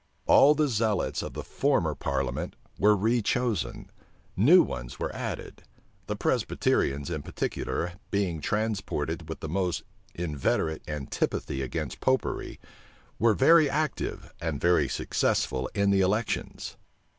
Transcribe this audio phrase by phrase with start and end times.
[0.25, 3.89] All the zealots of the former parliament were rechosen:
[4.35, 5.61] new ones were added:
[6.07, 9.83] the Presbyterians, in particular, being transported with the most
[10.15, 12.59] inveterate antipathy against Popery,
[13.19, 16.77] were very active and very successful in the elections.